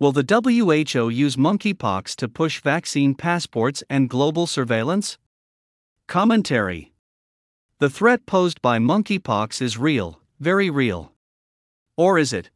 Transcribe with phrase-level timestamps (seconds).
[0.00, 5.18] Will the WHO use monkeypox to push vaccine passports and global surveillance?
[6.08, 6.94] Commentary
[7.80, 11.12] The threat posed by monkeypox is real, very real.
[11.98, 12.48] Or is it?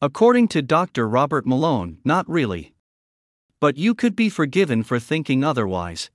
[0.00, 1.08] According to Dr.
[1.08, 2.74] Robert Malone, not really.
[3.58, 6.10] But you could be forgiven for thinking otherwise.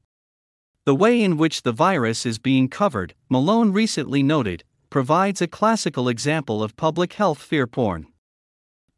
[0.86, 6.08] The way in which the virus is being covered, Malone recently noted, provides a classical
[6.08, 8.08] example of public health fear porn.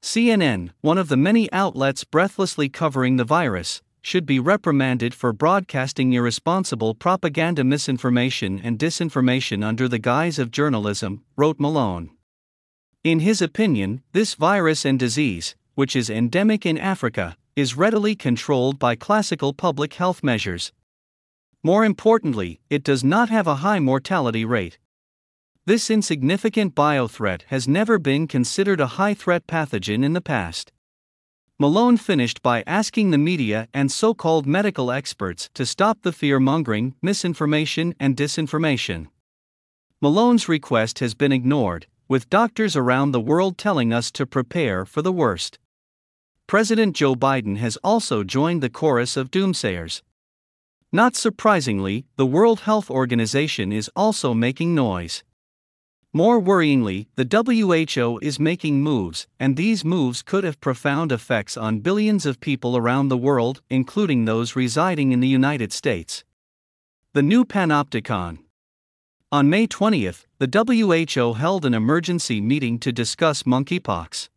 [0.01, 6.13] CNN, one of the many outlets breathlessly covering the virus, should be reprimanded for broadcasting
[6.13, 12.09] irresponsible propaganda, misinformation, and disinformation under the guise of journalism, wrote Malone.
[13.03, 18.79] In his opinion, this virus and disease, which is endemic in Africa, is readily controlled
[18.79, 20.71] by classical public health measures.
[21.61, 24.77] More importantly, it does not have a high mortality rate.
[25.69, 30.71] This insignificant biothreat has never been considered a high threat pathogen in the past.
[31.59, 36.39] Malone finished by asking the media and so called medical experts to stop the fear
[36.39, 39.09] mongering, misinformation, and disinformation.
[40.01, 45.03] Malone's request has been ignored, with doctors around the world telling us to prepare for
[45.03, 45.59] the worst.
[46.47, 50.01] President Joe Biden has also joined the chorus of doomsayers.
[50.91, 55.23] Not surprisingly, the World Health Organization is also making noise.
[56.11, 61.81] More worryingly, the WHO is making moves, and these moves could have profound effects on
[61.81, 66.23] billions of people around the world, including those residing in the United States.
[67.13, 68.39] The new Panopticon.
[69.31, 70.49] On May 20, the
[71.15, 74.29] WHO held an emergency meeting to discuss monkeypox.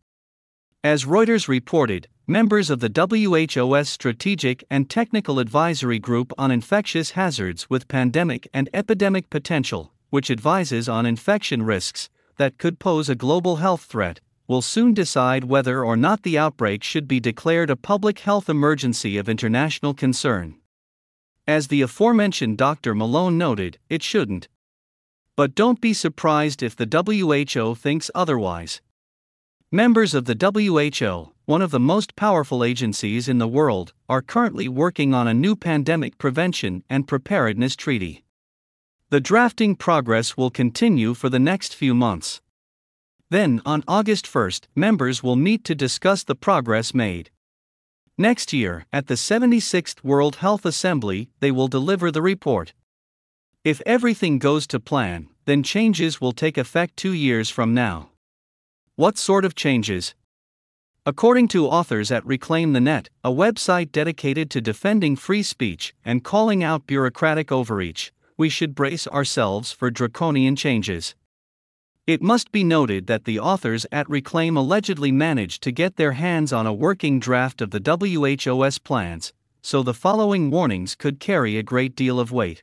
[0.83, 7.67] As Reuters reported, members of the WHO's Strategic and Technical Advisory Group on Infectious Hazards
[7.67, 13.55] with Pandemic and Epidemic Potential which advises on infection risks that could pose a global
[13.55, 18.19] health threat, will soon decide whether or not the outbreak should be declared a public
[18.19, 20.53] health emergency of international concern.
[21.47, 22.93] As the aforementioned Dr.
[22.93, 24.47] Malone noted, it shouldn't.
[25.35, 28.81] But don't be surprised if the WHO thinks otherwise.
[29.71, 34.67] Members of the WHO, one of the most powerful agencies in the world, are currently
[34.67, 38.22] working on a new pandemic prevention and preparedness treaty.
[39.13, 42.41] The drafting progress will continue for the next few months.
[43.29, 47.29] Then, on August 1st, members will meet to discuss the progress made.
[48.17, 52.73] Next year, at the 76th World Health Assembly, they will deliver the report.
[53.63, 58.09] If everything goes to plan, then changes will take effect two years from now.
[58.95, 60.15] What sort of changes?
[61.05, 66.23] According to authors at Reclaim the Net, a website dedicated to defending free speech and
[66.23, 71.15] calling out bureaucratic overreach, we should brace ourselves for draconian changes.
[72.05, 76.51] It must be noted that the authors at Reclaim allegedly managed to get their hands
[76.51, 81.63] on a working draft of the WHOS plans, so the following warnings could carry a
[81.63, 82.61] great deal of weight.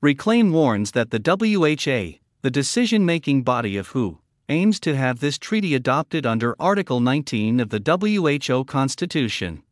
[0.00, 5.38] Reclaim warns that the WHA, the decision making body of WHO, aims to have this
[5.38, 9.62] treaty adopted under Article 19 of the WHO Constitution.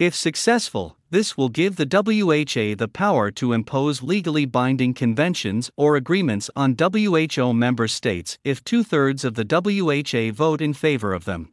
[0.00, 5.94] If successful, this will give the WHA the power to impose legally binding conventions or
[5.94, 11.26] agreements on WHO member states if two thirds of the WHA vote in favor of
[11.26, 11.52] them.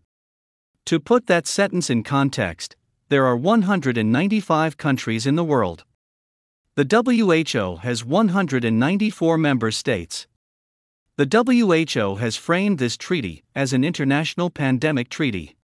[0.85, 2.77] To put that sentence in context,
[3.09, 5.83] there are 195 countries in the world.
[6.75, 10.25] The WHO has 194 member states.
[11.17, 15.56] The WHO has framed this treaty as an international pandemic treaty.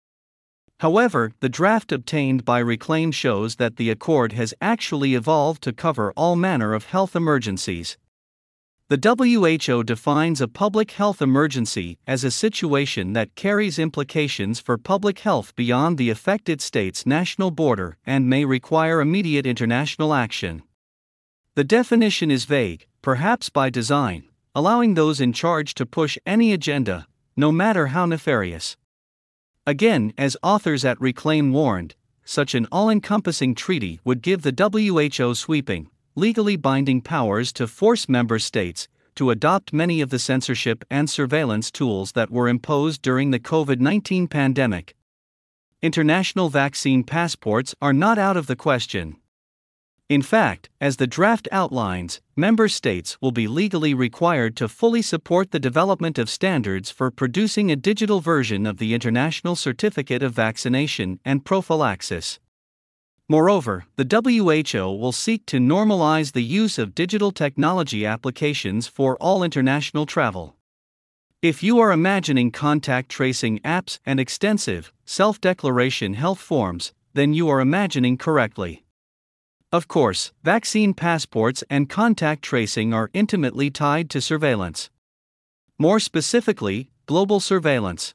[0.84, 6.12] However, the draft obtained by Reclaim shows that the Accord has actually evolved to cover
[6.18, 7.98] all manner of health emergencies.
[8.90, 15.20] The WHO defines a public health emergency as a situation that carries implications for public
[15.20, 20.64] health beyond the affected state's national border and may require immediate international action.
[21.56, 27.08] The definition is vague, perhaps by design, allowing those in charge to push any agenda,
[27.38, 28.76] no matter how nefarious.
[29.66, 31.96] Again, as authors at Reclaim warned,
[32.26, 38.10] such an all encompassing treaty would give the WHO sweeping, legally binding powers to force
[38.10, 43.32] member states to adopt many of the censorship and surveillance tools that were imposed during
[43.32, 44.96] the COVID 19 pandemic.
[45.82, 49.16] International vaccine passports are not out of the question.
[50.10, 55.52] In fact, as the draft outlines, member states will be legally required to fully support
[55.52, 61.20] the development of standards for producing a digital version of the International Certificate of Vaccination
[61.24, 62.40] and Prophylaxis.
[63.30, 69.42] Moreover, the WHO will seek to normalize the use of digital technology applications for all
[69.42, 70.58] international travel.
[71.42, 77.48] If you are imagining contact tracing apps and extensive, self declaration health forms, then you
[77.48, 78.83] are imagining correctly.
[79.74, 84.92] Of course, vaccine passports and contact tracing are intimately tied to surveillance.
[85.80, 88.14] More specifically, global surveillance.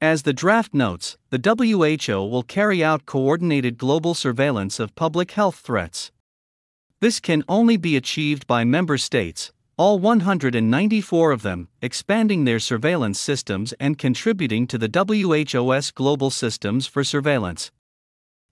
[0.00, 5.56] As the draft notes, the WHO will carry out coordinated global surveillance of public health
[5.56, 6.12] threats.
[7.00, 13.18] This can only be achieved by member states, all 194 of them, expanding their surveillance
[13.18, 17.72] systems and contributing to the WHO's global systems for surveillance.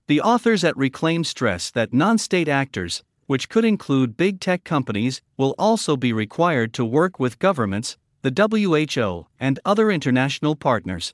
[0.08, 5.20] The authors at Reclaim stress that non state actors, which could include big tech companies,
[5.36, 11.12] will also be required to work with governments, the WHO, and other international partners.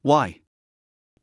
[0.00, 0.40] Why?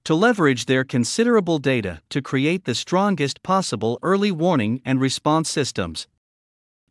[0.03, 6.07] To leverage their considerable data to create the strongest possible early warning and response systems.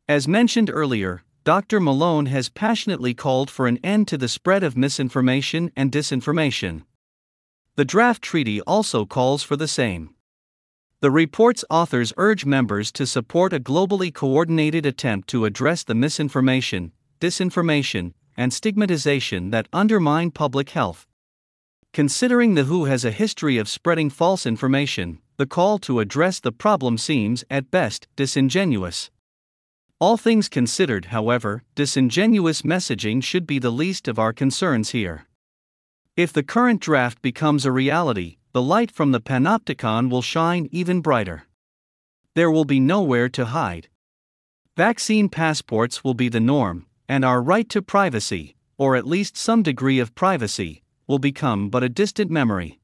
[0.08, 1.78] As mentioned earlier, Dr.
[1.78, 6.82] Malone has passionately called for an end to the spread of misinformation and disinformation.
[7.76, 10.14] The draft treaty also calls for the same.
[11.00, 16.92] The report's authors urge members to support a globally coordinated attempt to address the misinformation,
[17.20, 21.06] disinformation, and stigmatization that undermine public health.
[21.92, 26.52] Considering the WHO has a history of spreading false information, the call to address the
[26.52, 29.10] problem seems, at best, disingenuous.
[30.00, 35.26] All things considered, however, disingenuous messaging should be the least of our concerns here.
[36.16, 41.00] If the current draft becomes a reality, the light from the panopticon will shine even
[41.00, 41.48] brighter.
[42.34, 43.88] There will be nowhere to hide.
[44.76, 49.64] Vaccine passports will be the norm, and our right to privacy, or at least some
[49.64, 52.78] degree of privacy, will become but a distant memory.